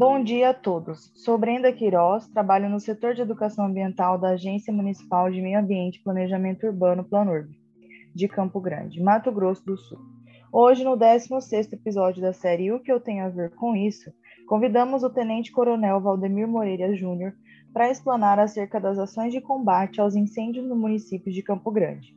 [0.00, 1.12] Bom dia a todos.
[1.14, 5.96] Sou Brenda Queiroz, trabalho no setor de educação ambiental da Agência Municipal de Meio Ambiente
[5.96, 7.50] e Planejamento Urbano Planurb,
[8.14, 9.98] de Campo Grande, Mato Grosso do Sul.
[10.50, 14.10] Hoje, no 16º episódio da série O que eu tenho a ver com isso,
[14.48, 17.34] convidamos o Tenente Coronel Valdemir Moreira Júnior
[17.70, 22.16] para explanar acerca das ações de combate aos incêndios no município de Campo Grande.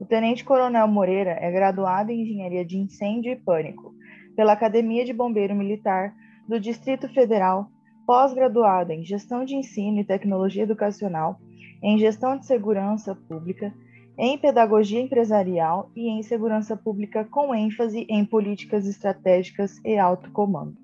[0.00, 3.94] O Tenente Coronel Moreira é graduado em Engenharia de Incêndio e Pânico
[4.34, 6.12] pela Academia de Bombeiro Militar
[6.48, 7.68] do Distrito Federal,
[8.06, 11.38] pós-graduado em Gestão de Ensino e Tecnologia Educacional,
[11.82, 13.72] em Gestão de Segurança Pública,
[14.18, 20.76] em Pedagogia Empresarial e em Segurança Pública com ênfase em Políticas Estratégicas e Alto Comando.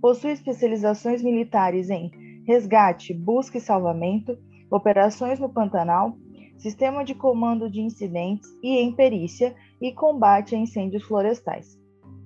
[0.00, 2.10] Possui especializações militares em
[2.46, 4.36] resgate, busca e salvamento,
[4.70, 6.16] operações no Pantanal,
[6.58, 11.78] sistema de comando de incidentes e em perícia e combate a incêndios florestais.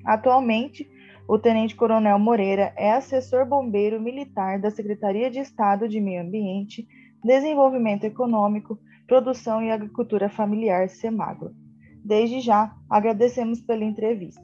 [0.04, 0.88] Atualmente,
[1.28, 6.88] o Tenente Coronel Moreira é assessor bombeiro militar da Secretaria de Estado de Meio Ambiente,
[7.22, 11.54] Desenvolvimento Econômico, Produção e Agricultura Familiar, SEMAGRO.
[12.02, 14.42] Desde já, agradecemos pela entrevista.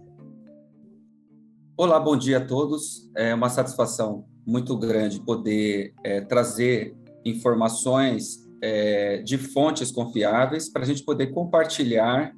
[1.74, 3.10] Olá, bom dia a todos.
[3.16, 10.86] É uma satisfação muito grande poder é, trazer informações é, de fontes confiáveis para a
[10.86, 12.34] gente poder compartilhar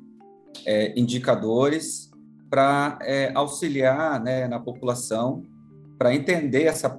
[0.65, 2.06] é, indicadores
[2.51, 5.43] para é, auxiliar né, na população
[5.99, 6.95] para entender essa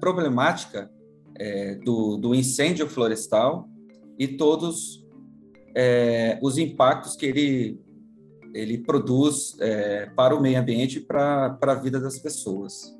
[0.00, 0.90] problemática
[1.38, 3.68] é, do, do, incêndio florestal
[4.18, 5.06] e todos
[5.74, 7.80] é, os impactos que ele,
[8.52, 9.56] ele produz
[10.16, 12.98] para o meio ambiente e para a vida das pessoas.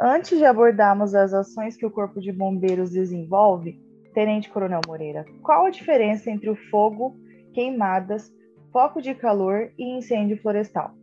[0.00, 3.80] Antes de abordarmos as ações que o Corpo de Bombeiros desenvolve,
[4.14, 7.16] Tenente Coronel Moreira, qual a diferença entre o fogo,
[7.52, 8.32] queimadas,
[8.72, 10.94] foco de calor e incêndio florestal?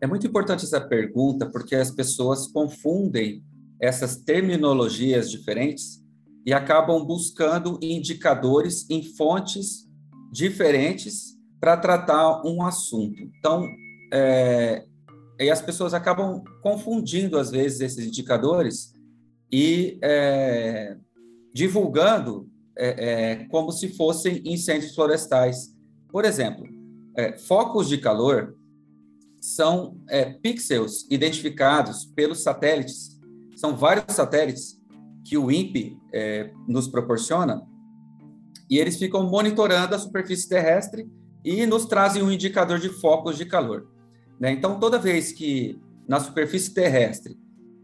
[0.00, 3.42] É muito importante essa pergunta porque as pessoas confundem
[3.80, 6.02] essas terminologias diferentes
[6.46, 9.88] e acabam buscando indicadores em fontes
[10.32, 13.20] diferentes para tratar um assunto.
[13.20, 13.66] Então,
[14.12, 14.84] é,
[15.40, 18.92] e as pessoas acabam confundindo, às vezes, esses indicadores
[19.52, 20.96] e é,
[21.52, 22.47] divulgando
[22.78, 25.74] é, é, como se fossem incêndios florestais.
[26.08, 26.64] Por exemplo,
[27.16, 28.56] é, focos de calor
[29.40, 33.18] são é, pixels identificados pelos satélites,
[33.56, 34.78] são vários satélites
[35.24, 37.66] que o INPE é, nos proporciona,
[38.70, 41.10] e eles ficam monitorando a superfície terrestre
[41.44, 43.88] e nos trazem um indicador de focos de calor.
[44.38, 44.52] Né?
[44.52, 47.38] Então, toda vez que na superfície terrestre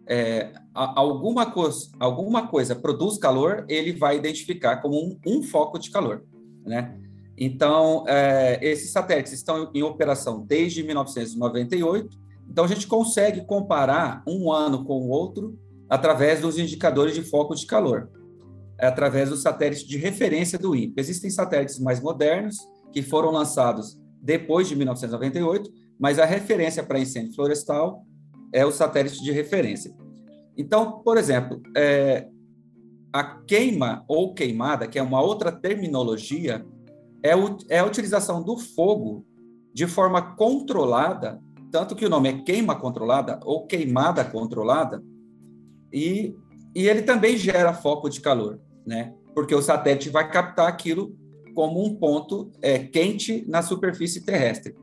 [0.07, 5.91] é, alguma, coisa, alguma coisa produz calor, ele vai identificar como um, um foco de
[5.91, 6.25] calor.
[6.65, 6.99] Né?
[7.37, 12.17] Então, é, esses satélites estão em operação desde 1998,
[12.49, 17.55] então a gente consegue comparar um ano com o outro através dos indicadores de foco
[17.55, 18.11] de calor,
[18.79, 21.01] através dos satélites de referência do INPE.
[21.01, 22.57] Existem satélites mais modernos
[22.93, 28.05] que foram lançados depois de 1998, mas a referência para incêndio florestal
[28.55, 29.93] é o satélite de referência.
[30.57, 32.29] Então, por exemplo, é,
[33.13, 36.65] a queima ou queimada, que é uma outra terminologia,
[37.21, 39.27] é, o, é a utilização do fogo
[39.73, 41.43] de forma controlada,
[41.73, 45.03] tanto que o nome é queima controlada ou queimada controlada,
[45.93, 46.37] e,
[46.77, 49.13] e ele também gera foco de calor, né?
[49.35, 51.17] Porque o satélite vai captar aquilo
[51.57, 54.77] como um ponto é, quente na superfície terrestre.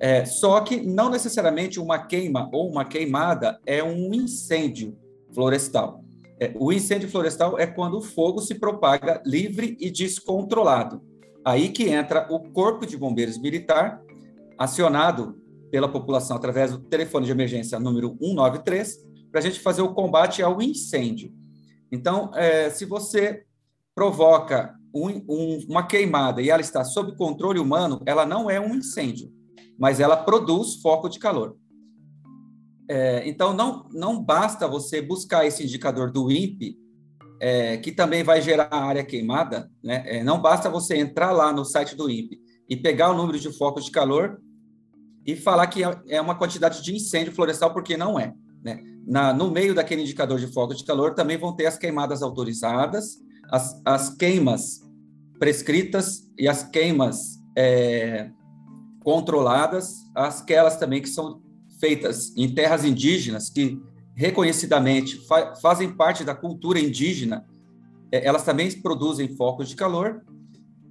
[0.00, 4.96] É, só que não necessariamente uma queima ou uma queimada é um incêndio
[5.34, 6.02] florestal.
[6.40, 11.02] É, o incêndio florestal é quando o fogo se propaga livre e descontrolado.
[11.44, 14.00] Aí que entra o Corpo de Bombeiros Militar,
[14.56, 15.38] acionado
[15.70, 20.42] pela população através do telefone de emergência número 193, para a gente fazer o combate
[20.42, 21.30] ao incêndio.
[21.92, 23.44] Então, é, se você
[23.94, 28.74] provoca um, um, uma queimada e ela está sob controle humano, ela não é um
[28.74, 29.30] incêndio
[29.80, 31.56] mas ela produz foco de calor.
[32.86, 36.76] É, então, não, não basta você buscar esse indicador do INPE,
[37.40, 40.02] é, que também vai gerar a área queimada, né?
[40.04, 42.38] É, não basta você entrar lá no site do INPE
[42.68, 44.38] e pegar o número de focos de calor
[45.24, 48.34] e falar que é, é uma quantidade de incêndio florestal, porque não é.
[48.62, 48.82] Né?
[49.06, 53.16] Na, no meio daquele indicador de foco de calor também vão ter as queimadas autorizadas,
[53.50, 54.80] as, as queimas
[55.38, 58.30] prescritas e as queimas é,
[59.10, 61.42] controladas, aquelas também que são
[61.80, 63.76] feitas em terras indígenas, que
[64.14, 67.44] reconhecidamente fa fazem parte da cultura indígena,
[68.12, 70.24] é, elas também produzem focos de calor.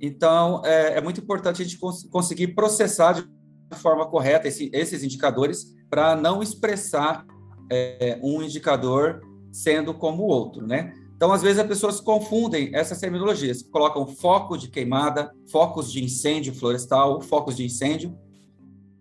[0.02, 5.02] Então, é, é muito importante a gente cons conseguir processar de forma correta esse, esses
[5.02, 7.26] indicadores para não expressar
[7.72, 10.94] é, um indicador sendo como o outro, né?
[11.20, 16.56] Então, às vezes, as pessoas confundem essas terminologias, colocam foco de queimada, focos de incêndio
[16.56, 18.18] florestal, focos de incêndio,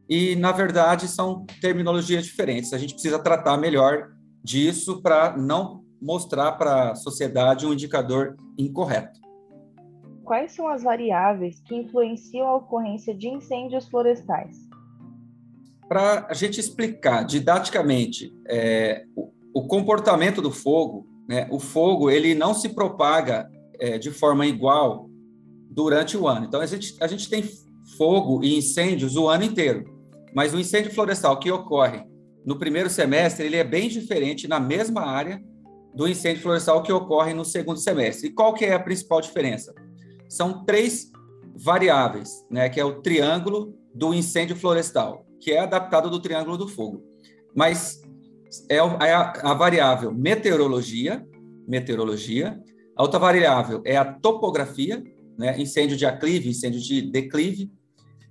[0.09, 2.73] e, na verdade, são terminologias diferentes.
[2.73, 4.09] A gente precisa tratar melhor
[4.43, 9.21] disso para não mostrar para a sociedade um indicador incorreto.
[10.25, 14.57] Quais são as variáveis que influenciam a ocorrência de incêndios florestais?
[15.89, 22.35] Para a gente explicar didaticamente é, o, o, comportamento do fogo, né, o fogo ele
[22.35, 25.09] não se propaga é, de forma igual
[25.71, 26.47] durante o ano.
[26.47, 27.45] Então, a gente, a gente tem
[27.97, 29.85] fogo e incêndios o ano inteiro,
[30.35, 32.05] mas o incêndio florestal que ocorre
[32.45, 35.43] no primeiro semestre, ele é bem diferente na mesma área
[35.95, 38.29] do incêndio florestal que ocorre no segundo semestre.
[38.29, 39.75] E qual que é a principal diferença?
[40.29, 41.11] São três
[41.55, 46.69] variáveis, né, que é o triângulo do incêndio florestal, que é adaptado do triângulo do
[46.69, 47.03] fogo.
[47.55, 48.01] Mas
[48.69, 51.27] é a, a variável meteorologia,
[51.67, 52.61] meteorologia.
[52.97, 55.03] A outra variável é a topografia,
[55.39, 57.71] né, incêndio de aclive, incêndio de declive,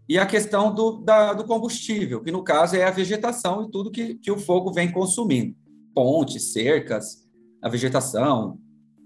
[0.09, 3.91] e a questão do, da, do combustível, que no caso é a vegetação e tudo
[3.91, 5.55] que, que o fogo vem consumindo,
[5.93, 7.27] pontes, cercas,
[7.61, 8.57] a vegetação,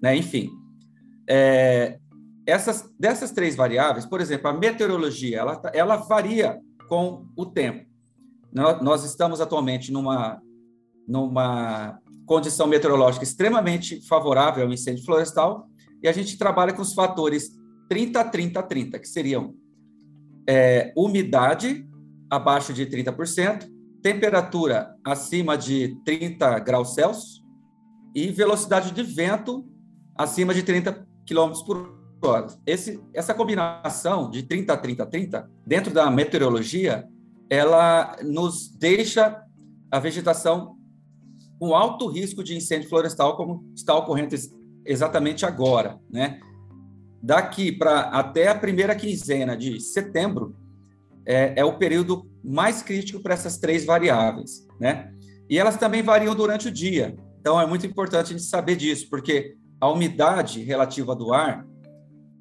[0.01, 0.15] né?
[0.15, 0.49] enfim.
[1.27, 1.97] É,
[2.45, 7.89] essas, dessas três variáveis, por exemplo, a meteorologia, ela, tá, ela varia com o tempo.
[8.53, 10.41] Nós estamos atualmente numa,
[11.11, 15.67] numa condição meteorológica extremamente favorável ao incêndio florestal
[16.01, 17.51] e a gente trabalha com os fatores
[17.89, 19.53] 30, 30, 30, que seriam
[20.47, 21.85] é, umidade
[22.29, 23.69] abaixo de 30%,
[24.01, 27.43] temperatura acima de 30 graus Celsius
[28.15, 29.65] e velocidade de vento
[30.15, 32.47] acima de 30 km por hora.
[32.65, 37.05] Esse, essa combinação de 30 a 30 a 30, dentro da meteorologia,
[37.49, 39.43] ela nos deixa
[39.91, 40.77] a vegetação
[41.61, 44.35] com alto risco de incêndio florestal, como está ocorrendo
[44.83, 46.39] exatamente agora, né?
[47.21, 50.55] Daqui para até a primeira quinzena de setembro
[51.23, 55.13] é, é o período mais crítico para essas três variáveis, né?
[55.47, 57.15] E elas também variam durante o dia.
[57.39, 61.63] Então, é muito importante a gente saber disso, porque a umidade relativa do ar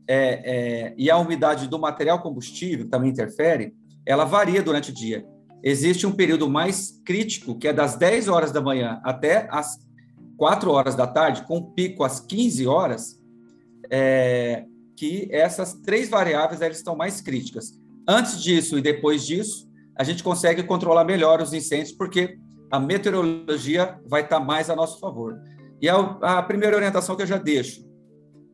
[0.09, 3.75] é, é, e a umidade do material combustível, que também interfere,
[4.07, 5.27] ela varia durante o dia.
[5.63, 9.79] Existe um período mais crítico, que é das 10 horas da manhã até as
[10.37, 13.21] 4 horas da tarde, com pico às 15 horas,
[13.91, 14.65] é,
[14.97, 17.79] que essas três variáveis elas estão mais críticas.
[18.09, 22.39] Antes disso e depois disso, a gente consegue controlar melhor os incêndios, porque
[22.71, 25.39] a meteorologia vai estar mais a nosso favor.
[25.81, 27.85] E a, a primeira orientação que eu já deixo,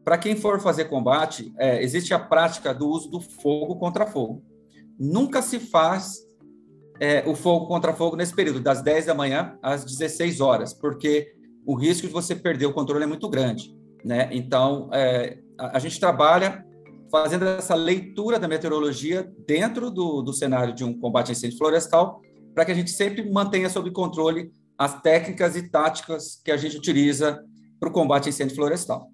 [0.05, 4.43] para quem for fazer combate, é, existe a prática do uso do fogo contra fogo.
[4.99, 6.26] Nunca se faz
[7.01, 11.33] é, o fogo contra fogo nesse período, das 10 da manhã às 16 horas, porque
[11.67, 13.75] o risco de você perder o controle é muito grande.
[14.05, 14.29] Né?
[14.33, 16.65] Então, é, a, a, gente trabalha
[17.11, 22.21] fazendo essa leitura da meteorologia dentro do, do cenário de um combate a incêndio florestal
[22.55, 26.77] para que a gente sempre mantenha sob controle as técnicas e táticas que a gente
[26.77, 27.43] utiliza
[27.81, 29.11] para o combate a incêndio florestal.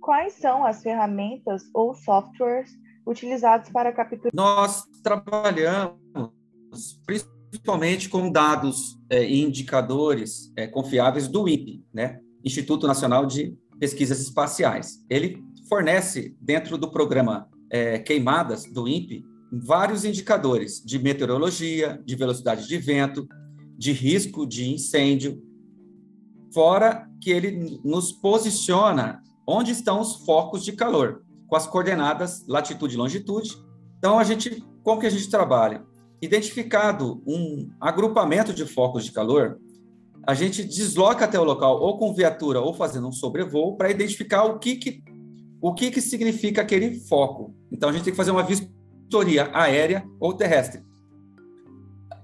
[0.00, 2.70] Quais são as ferramentas ou softwares
[3.06, 4.32] utilizados para capturar?
[4.34, 5.96] Nós trabalhamos
[7.06, 12.20] principalmente com dados é, e indicadores é, confiáveis do INPE, né?
[12.44, 15.04] Instituto Nacional de Pesquisas Espaciais.
[15.08, 22.66] Ele fornece, dentro do programa é, Queimadas do INPE, vários indicadores de meteorologia, de velocidade
[22.66, 23.26] de vento,
[23.76, 25.42] de risco de incêndio,
[26.52, 32.94] fora que ele nos posiciona onde estão os focos de calor, com as coordenadas latitude
[32.94, 33.56] e longitude.
[33.98, 35.84] Então, a gente, como que a gente trabalha?
[36.20, 39.58] Identificado um agrupamento de focos de calor,
[40.26, 44.44] a gente desloca até o local ou com viatura ou fazendo um sobrevoo para identificar
[44.44, 45.04] o que que
[45.60, 47.54] o que que significa aquele foco.
[47.70, 50.82] Então a gente tem que fazer uma vistoria aérea ou terrestre.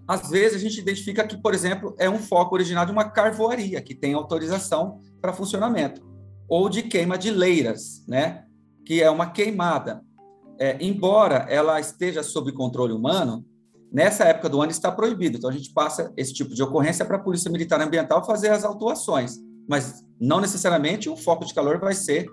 [0.07, 3.81] Às vezes a gente identifica que, por exemplo, é um foco originado de uma carvoaria
[3.81, 6.03] que tem autorização para funcionamento,
[6.49, 8.45] ou de queima de leiras, né?
[8.85, 10.03] Que é uma queimada.
[10.59, 13.45] É, embora ela esteja sob controle humano,
[13.93, 15.37] nessa época do ano está proibido.
[15.37, 18.65] Então a gente passa esse tipo de ocorrência para a Polícia Militar Ambiental fazer as
[18.65, 19.37] autuações,
[19.69, 22.27] mas não necessariamente o foco de calor vai ser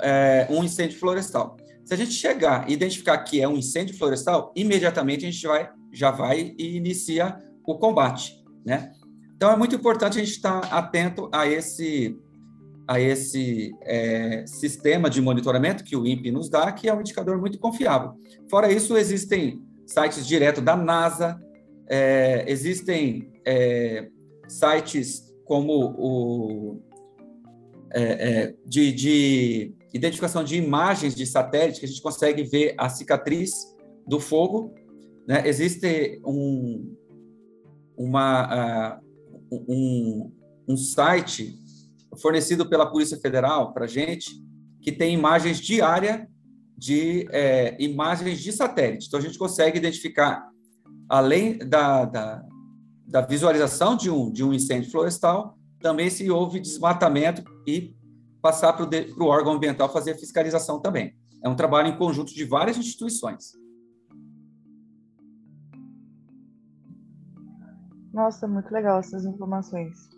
[0.00, 1.56] é, um incêndio florestal.
[1.84, 5.70] Se a gente chegar e identificar que é um incêndio florestal, imediatamente a gente vai,
[5.92, 8.90] já vai e inicia o combate, né?
[9.36, 12.18] Então é muito importante a gente estar atento a esse
[12.86, 17.38] a esse é, sistema de monitoramento que o INPE nos dá, que é um indicador
[17.38, 18.12] muito confiável.
[18.50, 21.40] Fora isso, existem sites direto da NASA,
[21.88, 24.08] é, existem é,
[24.48, 26.80] sites como o
[27.96, 32.88] é, é, de, de, identificação de imagens de satélite, que a gente consegue ver a
[32.88, 33.72] cicatriz
[34.06, 34.74] do fogo.
[35.28, 35.46] Né?
[35.46, 36.96] Existe um,
[37.96, 40.32] uma, uh, um,
[40.66, 41.56] um site
[42.16, 44.30] fornecido pela Polícia Federal para gente,
[44.80, 46.26] que tem imagens diárias
[46.76, 49.06] de é, imagens de satélite.
[49.06, 50.48] Então, a gente consegue identificar,
[51.08, 52.44] além da, da,
[53.06, 57.94] da visualização de um, de um incêndio florestal, também se houve desmatamento e
[58.42, 58.86] passar para
[59.18, 61.16] o órgão ambiental fazer a fiscalização também.
[61.42, 63.52] É um trabalho em conjunto de várias instituições.
[68.12, 70.08] Nossa, muito legal essas informações.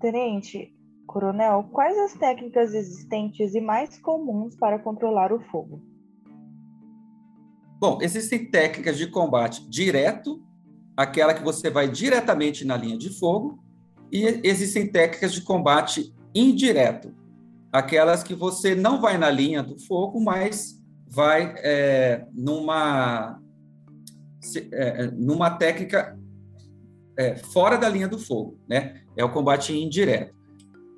[0.00, 0.74] Tenente,
[1.12, 5.82] coronel, quais as técnicas existentes e mais comuns para controlar o fogo?
[7.78, 10.42] Bom, existem técnicas de combate direto,
[10.96, 13.62] aquela que você vai diretamente na linha de fogo,
[14.10, 17.14] e existem técnicas de combate indireto,
[17.70, 23.38] aquelas que você não vai na linha do fogo, mas vai é, numa,
[24.72, 26.18] é, numa técnica
[27.18, 29.02] é, fora da linha do fogo, né?
[29.16, 30.41] É o combate indireto.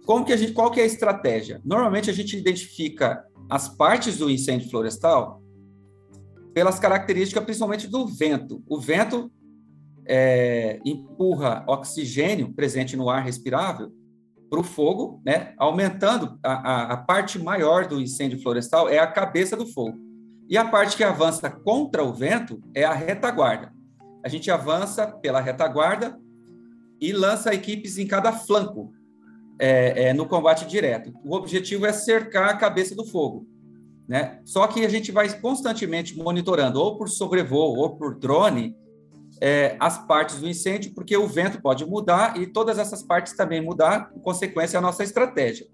[0.04, 1.60] Como que a gente, qual que é a estratégia?
[1.64, 5.42] Normalmente a gente identifica as partes do incêndio florestal
[6.52, 8.62] pelas características, principalmente do vento.
[8.68, 9.30] O vento
[10.06, 13.92] é, empurra oxigênio presente no ar respirável
[14.50, 19.06] para o fogo, né, aumentando a, a, a, parte maior do incêndio florestal é a
[19.06, 19.98] cabeça do fogo.
[20.48, 23.72] E a parte que avança contra o vento é a retaguarda.
[24.22, 26.18] A gente avança pela retaguarda
[27.00, 28.92] e lança equipes em cada flanco
[29.58, 31.12] é, é, no combate direto.
[31.24, 33.46] O objetivo é cercar a cabeça do fogo.
[34.08, 34.40] Né?
[34.44, 38.76] Só que a gente vai constantemente monitorando, ou por sobrevoo, ou por drone,
[39.40, 43.60] é, as partes do incêndio, porque o vento pode mudar e todas essas partes também
[43.60, 45.66] mudar, consequência, a nossa estratégia.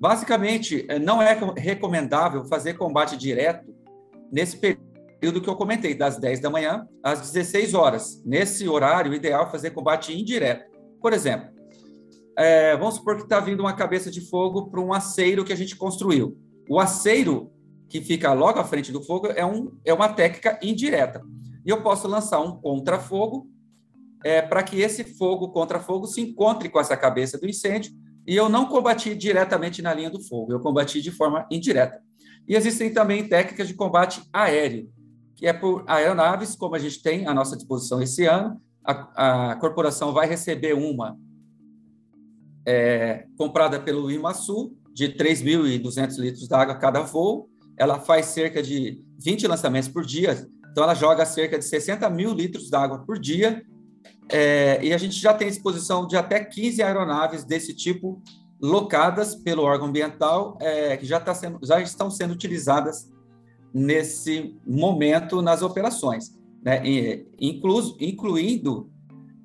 [0.00, 3.74] Basicamente, é, não é recomendável fazer combate direto
[4.30, 8.22] nesse período que eu comentei, das 10 da manhã às 16 horas.
[8.24, 10.64] Nesse horário, o ideal é fazer combate indireto.
[11.00, 11.57] Por exemplo,
[12.38, 15.56] é, vamos supor que está vindo uma cabeça de fogo para um aceiro que a
[15.56, 16.38] gente construiu.
[16.70, 17.50] O aceiro
[17.88, 21.20] que fica logo à frente do fogo é, um, é uma técnica indireta
[21.66, 23.48] e eu posso lançar um contra-fogo
[24.24, 27.92] é, para que esse fogo contra-fogo se encontre com essa cabeça do incêndio
[28.24, 32.00] e eu não combati diretamente na linha do fogo, eu combati de forma indireta.
[32.46, 34.88] E existem também técnicas de combate aéreo,
[35.34, 38.60] que é por aeronaves, como a gente tem à nossa disposição esse ano.
[38.84, 41.16] A, a corporação vai receber uma
[42.68, 47.48] é, comprada pelo IMASU, de 3.200 litros d'água cada voo.
[47.78, 52.32] Ela faz cerca de 20 lançamentos por dia, então, ela joga cerca de 60 mil
[52.32, 53.64] litros d'água por dia,
[54.30, 58.22] é, e a gente já tem disposição de até 15 aeronaves desse tipo
[58.60, 63.10] locadas pelo órgão ambiental, é, que já, tá sendo, já estão sendo utilizadas
[63.72, 66.82] nesse momento nas operações, né?
[67.40, 68.90] Inclu, incluindo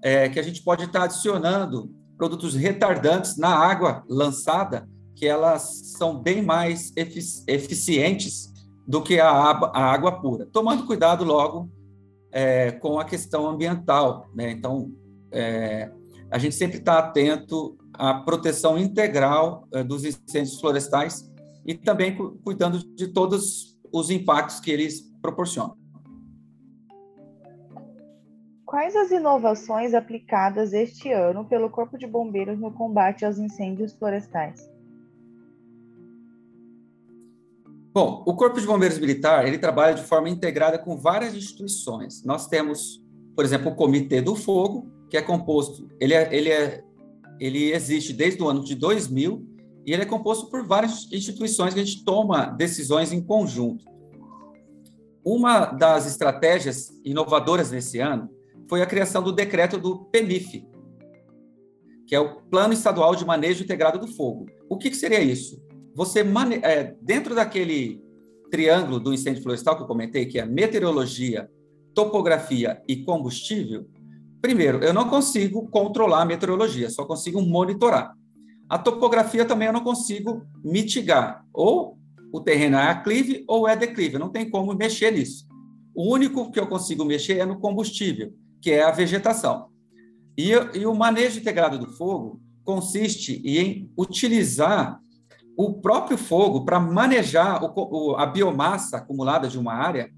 [0.03, 1.89] é, que a gente pode estar adicionando
[2.23, 8.49] produtos retardantes na água lançada, que elas são bem mais eficientes
[8.87, 11.69] do que a, água pura, tomando cuidado logo
[12.31, 14.29] é, com a questão ambiental.
[14.33, 14.51] Né?
[14.51, 14.89] Então,
[15.33, 15.91] é,
[16.31, 21.29] a gente sempre está atento à proteção integral é, dos incêndios florestais
[21.65, 25.75] e também cu cuidando de todos os impactos que eles proporcionam.
[28.73, 34.67] Quais as inovações aplicadas este ano pelo Corpo de Bombeiros no combate aos incêndios florestais?
[37.93, 42.23] Bom, o Corpo de Bombeiros Militar ele trabalha de forma integrada com várias instituições.
[42.23, 42.99] Nós temos,
[43.35, 46.83] por exemplo, o Comitê do Fogo, que é composto, ele, é, ele, é,
[47.39, 49.47] ele existe desde o ano de 2000
[49.85, 53.85] e ele é composto por várias instituições que a gente toma decisões em conjunto.
[55.23, 58.32] Uma das estratégias inovadoras nesse ano
[58.69, 60.65] foi a criação do decreto do PEMIF,
[62.07, 64.45] que é o Plano Estadual de Manejo Integrado do Fogo.
[64.69, 65.63] O que, que seria isso?
[65.95, 66.55] você mane...
[66.63, 68.01] é, dentro daquele
[68.51, 71.49] triângulo do incêndio florestal que eu comentei, que é meteorologia,
[71.93, 73.87] topografia e combustível,
[74.41, 78.13] primeiro, eu não consigo controlar a meteorologia, só consigo monitorar.
[78.69, 81.97] A topografia também eu não consigo mitigar, ou
[82.31, 85.45] o terreno é aclive ou é declive, não tem como mexer nisso.
[85.95, 89.67] O único que eu consigo mexer é no combustível, que é a vegetação.
[90.37, 94.99] E, e o manejo integrado do fogo consiste em utilizar
[95.57, 100.09] o próprio fogo, para manejar o, a biomassa acumulada de uma área,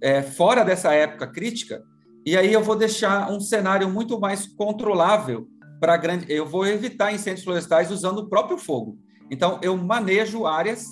[0.00, 1.82] é, fora dessa época crítica,
[2.24, 5.48] e aí eu vou deixar um cenário muito mais controlável
[5.80, 6.26] para grande.
[6.28, 8.98] Eu vou evitar incêndios florestais usando o próprio fogo.
[9.30, 10.84] Então, eu manejo áreas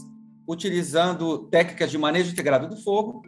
[0.48, 3.22] utilizando técnicas de manejo integrado do fogo,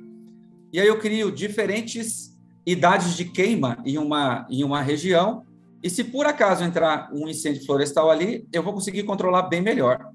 [0.73, 2.36] e aí eu crio diferentes
[2.67, 5.45] idades de queima em uma, em uma região,
[5.83, 10.11] e se por acaso entrar um incêndio florestal ali, eu vou conseguir controlar bem melhor.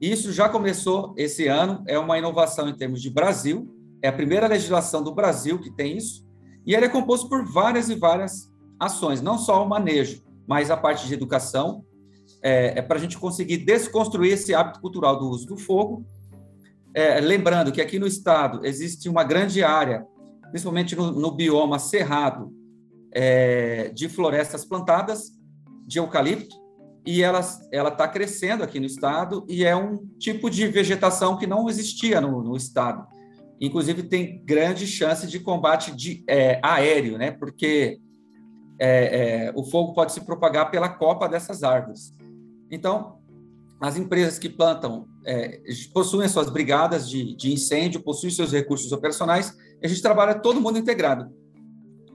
[0.00, 3.66] Isso já começou esse ano, é uma inovação em termos de Brasil,
[4.02, 6.26] é a primeira legislação do Brasil que tem isso,
[6.66, 10.76] e ele é composto por várias e várias ações, não só o manejo, mas a
[10.76, 11.84] parte de educação,
[12.42, 16.04] é, é para a gente conseguir desconstruir esse hábito cultural do uso do fogo.
[16.92, 20.06] É, lembrando que aqui no estado existe uma grande área,
[20.50, 22.52] principalmente no, no bioma cerrado,
[23.12, 25.32] é, de florestas plantadas
[25.86, 26.56] de eucalipto,
[27.06, 31.68] e ela está crescendo aqui no estado, e é um tipo de vegetação que não
[31.68, 33.06] existia no, no estado.
[33.60, 37.30] Inclusive, tem grande chance de combate de, é, aéreo, né?
[37.30, 37.98] porque
[38.78, 42.14] é, é, o fogo pode se propagar pela copa dessas árvores.
[42.70, 43.18] Então,
[43.80, 45.60] as empresas que plantam é,
[45.92, 50.60] possuem suas brigadas de, de, incêndio, possuem seus recursos operacionais, e a gente trabalha todo
[50.60, 51.30] mundo integrado.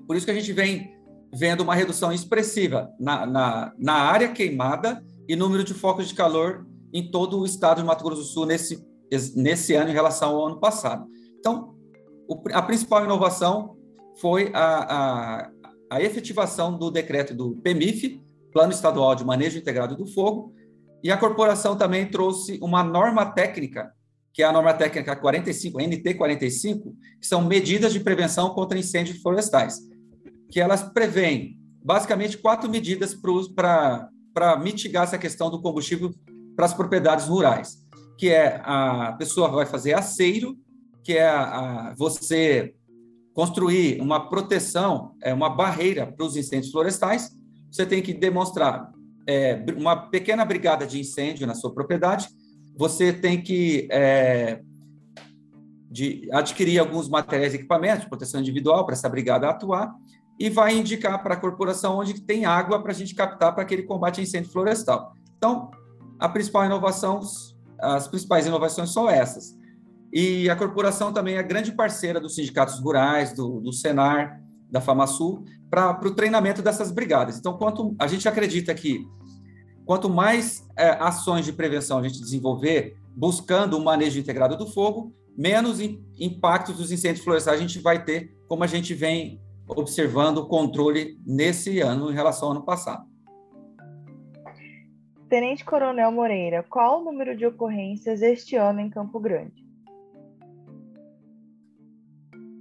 [0.08, 0.98] Por isso que a gente vem
[1.34, 6.66] vendo uma redução expressiva na, na, na área queimada e número de focos de calor
[6.92, 8.84] em todo o estado de Mato Grosso do Sul nesse,
[9.36, 11.06] nesse ano em relação ao ano passado.
[11.38, 11.76] Então,
[12.28, 13.78] o, a principal inovação
[14.20, 15.52] foi a, a,
[15.92, 20.54] a efetivação do decreto do PEMIF, Plano Estadual de Manejo Integrado do Fogo,
[21.04, 23.92] e a corporação também trouxe uma norma técnica,
[24.34, 29.80] que é a norma técnica 45, NT45, que são medidas de prevenção contra incêndios florestais,
[30.50, 34.10] que elas prevêem basicamente quatro medidas para
[34.62, 36.14] mitigar essa questão do combustível
[36.56, 37.78] para as propriedades rurais,
[38.18, 40.58] que é a pessoa vai fazer aceiro,
[41.04, 42.74] que é a, a você
[43.34, 47.32] construir uma proteção, é, uma barreira para os incêndios florestais,
[47.72, 48.92] você tem que demonstrar
[49.28, 52.28] é, uma pequena brigada de incêndio na sua propriedade,
[52.76, 54.62] você tem que é,
[55.90, 59.94] de adquirir alguns materiais e equipamentos de proteção individual para essa brigada atuar
[60.40, 63.84] e vai indicar para a corporação onde tem água para a gente captar para aquele
[63.84, 65.14] combate a incêndio florestal.
[65.38, 65.70] Então,
[66.20, 67.20] a principal inovação,
[67.80, 69.58] as principais inovações são essas.
[70.14, 75.44] E a corporação também é grande parceira dos sindicatos rurais, do, do Senar, da FamaSul,
[75.70, 77.38] para o treinamento dessas brigadas.
[77.38, 79.08] Então, quanto a gente acredita que
[79.86, 84.68] quanto mais é, ações de prevenção a gente desenvolver, buscando o um manejo integrado do
[84.68, 89.42] fogo, menos in, impactos dos incêndios florestais a gente vai ter, como a gente vem
[89.68, 93.08] observando o controle nesse ano em relação ao ano passado.
[95.30, 99.69] Tenente Coronel Moreira, qual o número de ocorrências este ano em Campo Grande?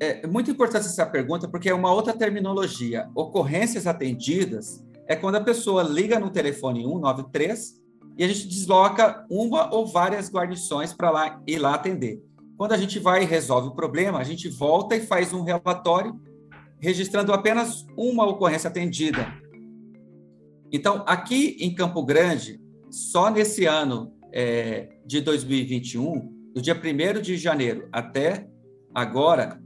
[0.01, 3.09] É muito importante essa pergunta porque é uma outra terminologia.
[3.15, 7.81] Ocorrências atendidas é quando a pessoa liga no telefone 193
[8.17, 12.23] e a gente desloca uma ou várias guarnições para lá ir lá atender.
[12.57, 16.21] Quando a gente vai e resolve o problema, a gente volta e faz um relatório
[16.81, 19.33] registrando apenas uma ocorrência atendida.
[20.71, 27.37] Então, aqui em Campo Grande, só nesse ano é, de 2021, do dia 1 de
[27.37, 28.49] janeiro até
[28.95, 29.61] agora,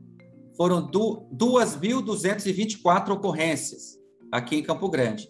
[0.56, 3.98] foram 2.224 ocorrências
[4.30, 5.28] aqui em Campo Grande.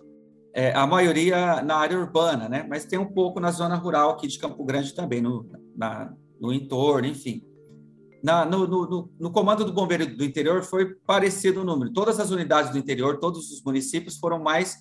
[0.54, 2.64] É, a maioria na área urbana, né?
[2.68, 6.52] mas tem um pouco na zona rural aqui de Campo Grande também, no, na, no
[6.52, 7.42] entorno, enfim.
[8.22, 11.92] Na, no, no, no, comando do Bombeiro do Interior foi parecido o número.
[11.92, 14.76] Todas as unidades do interior, todos os municípios foram mais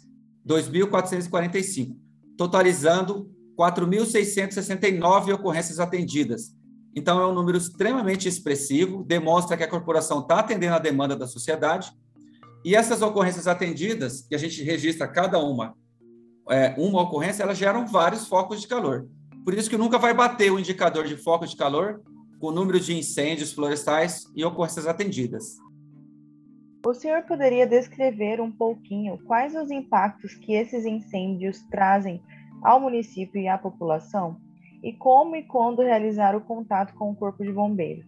[0.47, 1.95] 2.445,
[2.37, 6.53] totalizando 4.669 ocorrências atendidas,
[6.95, 11.25] então, é um número extremamente expressivo, demonstra que a corporação está atendendo a demanda da
[11.25, 11.91] sociedade.
[12.65, 15.73] E essas ocorrências atendidas, que a gente registra cada uma,
[16.49, 19.07] é, uma ocorrência, elas geram vários focos de calor.
[19.45, 22.01] Por isso que nunca vai bater o indicador de foco de calor
[22.39, 25.57] com o número de incêndios florestais e ocorrências atendidas.
[26.85, 32.21] O senhor poderia descrever um pouquinho quais os impactos que esses incêndios trazem
[32.63, 34.37] ao município e à população?
[34.83, 38.05] E como e quando realizar o contato com o Corpo de Bombeiros.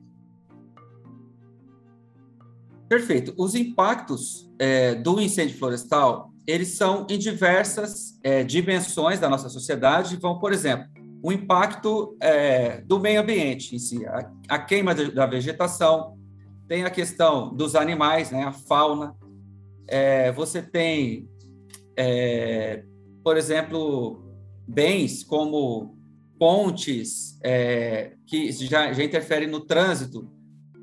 [2.89, 3.33] Perfeito.
[3.37, 10.17] Os impactos é, do incêndio florestal, eles são em diversas é, dimensões da nossa sociedade.
[10.17, 10.87] Vão, por exemplo,
[11.23, 16.17] o impacto é, do meio ambiente em si, a, a queima de, da vegetação,
[16.67, 19.15] tem a questão dos animais, né, a fauna.
[19.87, 21.27] É, você tem,
[21.97, 22.83] é,
[23.23, 24.23] por exemplo,
[24.67, 25.97] bens como
[26.43, 30.29] pontes é, que já, já interferem no trânsito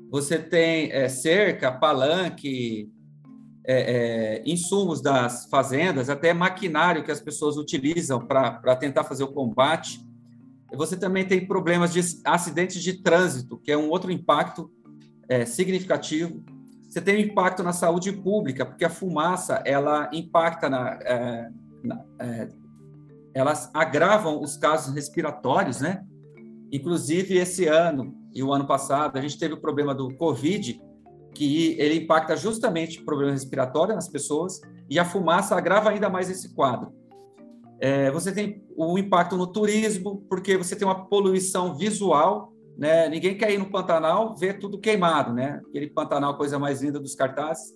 [0.09, 2.91] você tem é, cerca, palanque,
[3.63, 9.31] é, é, insumos das fazendas, até maquinário que as pessoas utilizam para tentar fazer o
[9.31, 10.03] combate.
[10.73, 14.71] Você também tem problemas de acidentes de trânsito, que é um outro impacto
[15.29, 16.43] é, significativo.
[16.89, 21.49] Você tem um impacto na saúde pública, porque a fumaça ela impacta na, é,
[21.83, 22.03] na
[23.33, 26.03] elas agravam os casos respiratórios, né?
[26.71, 30.81] Inclusive esse ano e o ano passado a gente teve o problema do Covid,
[31.33, 36.29] que ele impacta justamente o problema respiratório nas pessoas e a fumaça agrava ainda mais
[36.29, 36.93] esse quadro.
[37.79, 43.09] É, você tem o impacto no turismo, porque você tem uma poluição visual né?
[43.09, 45.61] Ninguém quer ir no Pantanal ver tudo queimado, né?
[45.67, 47.73] Aquele Pantanal, coisa mais linda dos cartazes.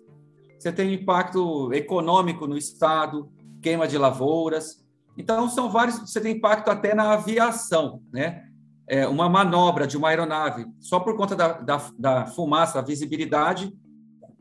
[0.58, 3.30] Você tem impacto econômico no estado,
[3.62, 4.84] queima de lavouras.
[5.18, 6.00] Então, são vários.
[6.00, 8.44] Você tem impacto até na aviação, né?
[8.88, 13.74] É, uma manobra de uma aeronave, só por conta da, da, da fumaça, da visibilidade,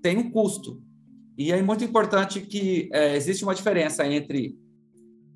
[0.02, 0.82] tem um custo.
[1.38, 4.54] E é muito importante que é, existe uma diferença entre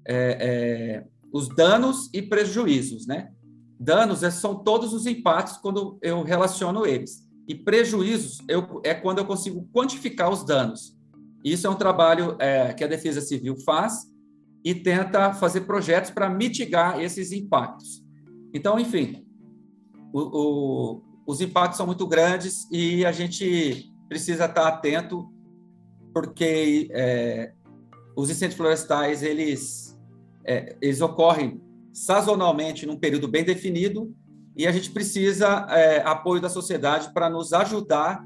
[0.07, 3.31] é, é, os danos e prejuízos, né?
[3.81, 7.27] Danos é, são todos os impactos quando eu relaciono eles.
[7.47, 10.95] E prejuízos eu, é quando eu consigo quantificar os danos.
[11.43, 14.03] Isso é um trabalho é, que a Defesa Civil faz
[14.69, 18.05] e tenta fazer projetos para mitigar esses impactos.
[18.53, 19.25] Então, enfim,
[20.13, 25.27] o, o, os impactos são muito grandes e a gente precisa estar atento
[26.13, 27.55] porque é,
[28.15, 29.99] os incêndios florestais eles
[30.45, 34.15] é, eles ocorrem sazonalmente num período bem definido
[34.55, 38.23] e a gente precisa é, apoio da sociedade para nos ajudar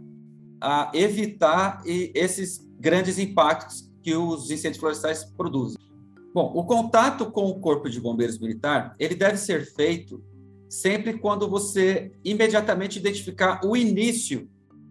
[0.60, 5.91] a evitar esses grandes impactos que os incêndios florestais produzem.
[6.34, 10.22] Bom, o contato com o Corpo de Bombeiros Militar ele deve ser feito
[10.68, 14.48] sempre quando você imediatamente identificar o início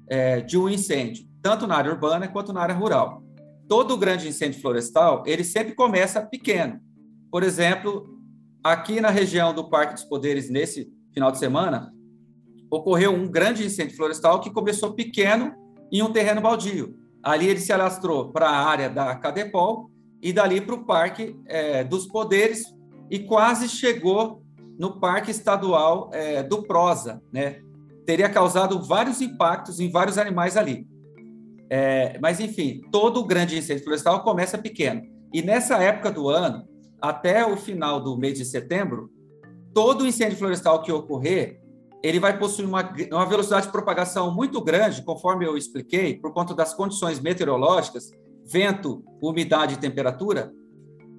[0.08, 3.23] é, de um incêndio, tanto na área urbana quanto na área rural.
[3.67, 6.80] Todo grande incêndio florestal ele sempre começa pequeno.
[7.32, 8.21] Por exemplo,
[8.63, 11.91] Aqui na região do Parque dos Poderes, nesse final de semana,
[12.69, 15.51] ocorreu um grande incêndio florestal que começou pequeno
[15.91, 16.95] em um terreno baldio.
[17.23, 19.89] Ali ele se alastrou para a área da Cadepol
[20.21, 22.73] e dali para o Parque é, dos Poderes
[23.10, 24.43] e quase chegou
[24.77, 27.62] no Parque Estadual é, do Prosa, né?
[28.05, 30.88] Teria causado vários impactos em vários animais ali.
[31.69, 35.03] É, mas, enfim, todo grande incêndio florestal começa pequeno.
[35.34, 36.67] E nessa época do ano,
[37.01, 39.10] até o final do mês de setembro,
[39.73, 41.62] todo incêndio florestal que ocorrer,
[42.03, 46.53] ele vai possuir uma, uma velocidade de propagação muito grande, conforme eu expliquei, por conta
[46.53, 48.12] das condições meteorológicas,
[48.51, 50.51] vento, umidade e temperatura,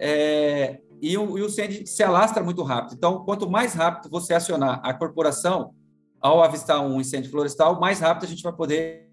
[0.01, 2.95] é, e, o, e o incêndio se alastra muito rápido.
[2.97, 5.75] Então, quanto mais rápido você acionar a corporação
[6.21, 9.11] ao avistar um incêndio florestal, mais rápido a gente vai poder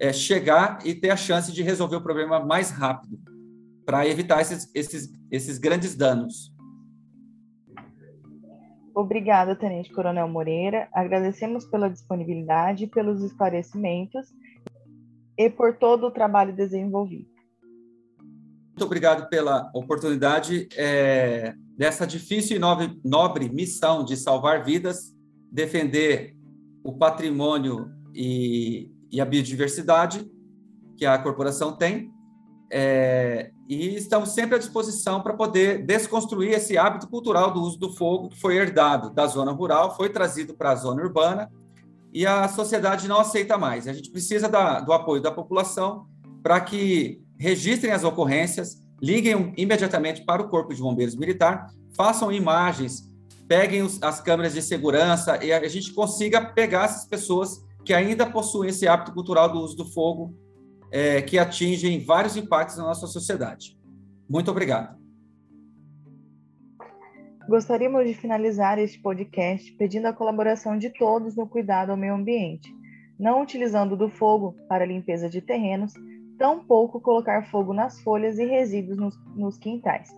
[0.00, 3.18] é, chegar e ter a chance de resolver o problema mais rápido
[3.84, 6.52] para evitar esses, esses, esses grandes danos.
[8.94, 10.88] Obrigada, Tenente Coronel Moreira.
[10.92, 14.26] Agradecemos pela disponibilidade, pelos esclarecimentos
[15.38, 17.29] e por todo o trabalho desenvolvido.
[18.80, 22.58] Muito obrigado pela oportunidade é, dessa difícil e
[23.04, 25.14] nobre, missão de salvar vidas,
[25.52, 26.34] defender
[26.82, 30.26] o patrimônio e, e a biodiversidade
[30.96, 32.10] que a corporação tem
[32.72, 37.92] é, e estamos sempre à disposição para poder desconstruir esse hábito cultural do uso do
[37.92, 41.52] fogo que foi herdado da zona rural, foi trazido para a zona urbana
[42.14, 43.86] e a sociedade não aceita mais.
[43.86, 46.06] A gente precisa da, do apoio da população
[46.42, 53.10] para que registrem as ocorrências, liguem imediatamente para o Corpo de Bombeiros Militar, façam imagens,
[53.48, 57.94] peguem os, as câmeras de segurança e a, a gente consiga pegar essas pessoas que
[57.94, 60.34] ainda possuem esse hábito cultural do uso do fogo
[60.92, 63.74] é, que atingem vários impactos na nossa sociedade.
[64.28, 65.00] Muito obrigado.
[67.48, 72.70] Gostaríamos de finalizar este podcast pedindo a colaboração de todos no cuidado ao meio ambiente,
[73.18, 75.94] não utilizando do fogo para limpeza de terrenos,
[76.40, 80.08] tampouco colocar fogo nas folhas e resíduos nos, nos quintais.